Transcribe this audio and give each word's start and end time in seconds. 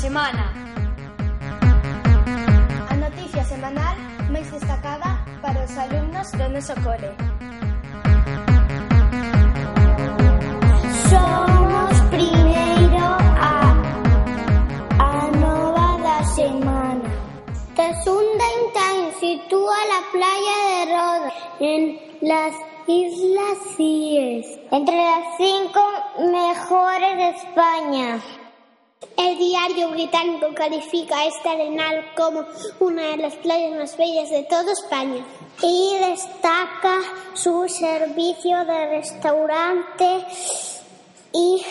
Semana. 0.00 0.50
A 2.88 2.94
noticia 2.96 3.44
semanal 3.44 3.94
máis 4.32 4.48
destacada 4.50 5.20
para 5.44 5.60
os 5.60 5.76
alumnos 5.76 6.28
do 6.40 6.48
noso 6.48 6.72
cole. 6.80 7.12
Somos 11.12 11.94
primeiro 12.16 13.08
a 13.44 13.76
a 14.96 15.12
nova 15.36 15.88
da 16.00 16.18
semana. 16.32 17.08
Tesunda 17.76 18.46
Intain 18.56 19.12
sitúa 19.20 19.78
la 19.92 20.00
playa 20.14 20.56
de 20.64 20.80
Roda 20.96 21.30
en 21.60 21.82
las 22.24 22.54
Islas 22.88 23.58
Cíes, 23.76 24.46
entre 24.72 24.96
las 24.96 25.24
cinco 25.36 25.82
mejores 26.24 27.12
de 27.20 27.28
España. 27.36 28.39
El 29.20 29.36
diario 29.36 29.90
británico 29.90 30.46
califica 30.54 31.26
este 31.26 31.50
arenal 31.50 32.06
como 32.16 32.42
una 32.78 33.02
de 33.08 33.18
las 33.18 33.34
playas 33.36 33.78
más 33.78 33.94
bellas 33.98 34.30
de 34.30 34.44
toda 34.44 34.72
España. 34.72 35.22
y 35.62 35.98
destaca 35.98 37.00
su 37.34 37.68
servicio 37.68 38.64
de 38.64 38.86
restaurante 38.96 40.24
y 41.34 41.62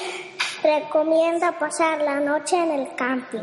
recomienda 0.62 1.58
pasar 1.58 2.02
la 2.02 2.20
noche 2.20 2.56
en 2.56 2.72
el 2.72 2.96
camping. 2.96 3.42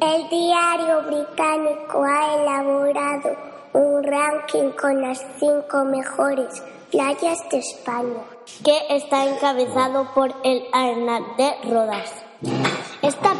El 0.00 0.28
diario 0.28 1.02
británico 1.02 2.02
ha 2.02 2.34
elaborado 2.34 3.36
un 3.74 4.02
ranking 4.02 4.70
con 4.70 5.00
las 5.00 5.24
cinco 5.38 5.84
mejores 5.84 6.60
playas 6.90 7.38
de 7.50 7.58
España. 7.58 8.24
que 8.64 8.96
está 8.96 9.24
encabezado 9.26 10.12
por 10.12 10.34
el 10.42 10.64
Arenal 10.72 11.22
de 11.36 11.70
Rodas. 11.70 12.31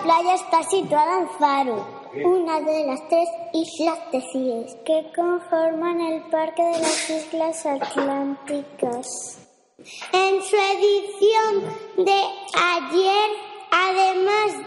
Esta 0.03 0.15
playa 0.15 0.35
está 0.35 0.63
situada 0.65 1.19
en 1.21 1.29
Faro, 1.39 1.87
una 2.25 2.61
de 2.61 2.87
las 2.87 3.09
tres 3.09 3.29
islas 3.53 4.01
de 4.11 4.21
Cíes 4.33 4.77
que 4.85 5.13
conforman 5.15 6.01
el 6.01 6.23
Parque 6.23 6.61
de 6.61 6.79
las 6.81 7.09
Islas 7.09 7.65
Atlánticas. 7.67 9.39
En 10.13 10.43
su 10.43 10.57
edición 10.57 12.05
de 12.05 12.21
ayer, 12.81 13.31
además 13.71 14.67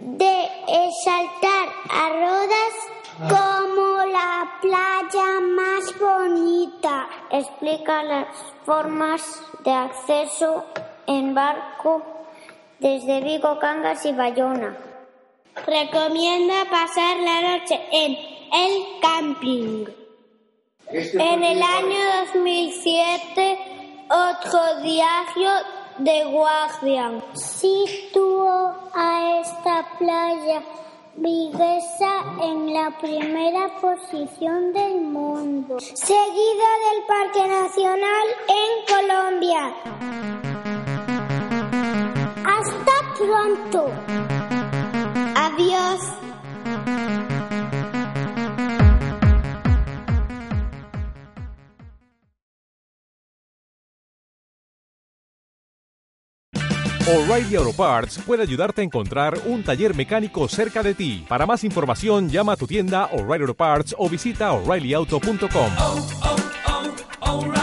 de 0.00 0.48
exaltar 0.86 1.68
a 1.88 2.08
Rodas 2.10 2.74
como 3.20 4.04
la 4.04 4.52
playa 4.60 5.40
más 5.40 5.98
bonita, 5.98 7.08
explica 7.30 8.02
las 8.02 8.26
formas 8.66 9.22
de 9.64 9.72
acceso 9.72 10.62
en 11.06 11.34
barco 11.34 12.17
desde 12.78 13.20
Vigo, 13.20 13.58
Cangas 13.58 14.04
y 14.06 14.12
Bayona. 14.12 14.76
Recomienda 15.66 16.64
pasar 16.70 17.16
la 17.18 17.58
noche 17.58 17.80
en 17.90 18.16
el 18.52 19.00
camping. 19.00 19.84
En 20.90 21.42
el 21.44 21.62
año 21.62 21.98
2007, 22.32 23.58
otro 24.08 24.80
diario 24.82 25.50
de 25.98 26.24
Guardian 26.24 27.22
situó 27.34 28.74
a 28.94 29.40
esta 29.40 29.86
playa 29.98 30.62
viguesa 31.16 32.22
en 32.40 32.72
la 32.72 32.96
primera 33.00 33.68
posición 33.80 34.72
del 34.72 35.00
mundo, 35.00 35.78
seguida 35.80 36.68
del 36.86 37.04
Parque 37.06 37.48
Nacional 37.48 38.26
en 38.48 38.96
Colombia. 38.96 40.57
Pronto. 43.18 43.90
Adiós. 45.34 46.00
O'Reilly 57.08 57.56
Auto 57.56 57.72
Parts 57.72 58.18
puede 58.24 58.42
ayudarte 58.42 58.82
a 58.82 58.84
encontrar 58.84 59.36
un 59.46 59.64
taller 59.64 59.96
mecánico 59.96 60.46
cerca 60.46 60.82
de 60.82 60.94
ti. 60.94 61.24
Para 61.28 61.46
más 61.46 61.64
información, 61.64 62.28
llama 62.28 62.52
a 62.52 62.56
tu 62.56 62.66
tienda 62.68 63.06
O'Reilly 63.06 63.42
Auto 63.42 63.54
Parts 63.54 63.96
o 63.98 64.08
visita 64.08 64.52
oreillyauto.com. 64.52 65.72
oh, 65.80 66.08
oh, 66.22 67.40
O'Reilly 67.40 67.57